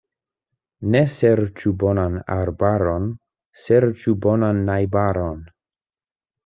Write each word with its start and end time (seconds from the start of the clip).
Ne 0.95 1.01
serĉu 1.15 1.73
bonan 1.85 2.17
arbaron, 2.37 3.07
serĉu 3.67 4.19
bonan 4.27 4.67
najbaron. 4.73 5.51